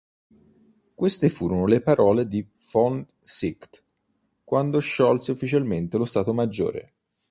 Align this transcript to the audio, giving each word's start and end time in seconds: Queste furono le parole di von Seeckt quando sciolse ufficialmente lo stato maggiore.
Queste 0.95 1.29
furono 1.29 1.67
le 1.67 1.79
parole 1.79 2.27
di 2.27 2.43
von 2.71 3.05
Seeckt 3.19 3.83
quando 4.43 4.79
sciolse 4.79 5.29
ufficialmente 5.31 5.99
lo 5.99 6.05
stato 6.05 6.33
maggiore. 6.33 6.93